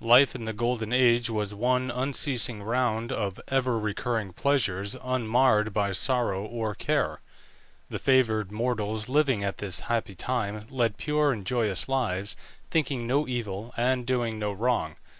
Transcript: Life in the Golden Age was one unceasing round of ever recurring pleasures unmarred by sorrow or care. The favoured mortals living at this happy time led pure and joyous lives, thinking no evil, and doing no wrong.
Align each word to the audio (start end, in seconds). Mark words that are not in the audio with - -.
Life 0.00 0.34
in 0.34 0.44
the 0.44 0.52
Golden 0.52 0.92
Age 0.92 1.30
was 1.30 1.54
one 1.54 1.88
unceasing 1.92 2.64
round 2.64 3.12
of 3.12 3.38
ever 3.46 3.78
recurring 3.78 4.32
pleasures 4.32 4.96
unmarred 5.04 5.72
by 5.72 5.92
sorrow 5.92 6.44
or 6.44 6.74
care. 6.74 7.20
The 7.88 8.00
favoured 8.00 8.50
mortals 8.50 9.08
living 9.08 9.44
at 9.44 9.58
this 9.58 9.82
happy 9.86 10.16
time 10.16 10.66
led 10.68 10.96
pure 10.96 11.30
and 11.30 11.46
joyous 11.46 11.88
lives, 11.88 12.34
thinking 12.72 13.06
no 13.06 13.28
evil, 13.28 13.72
and 13.76 14.04
doing 14.04 14.36
no 14.36 14.50
wrong. 14.52 14.96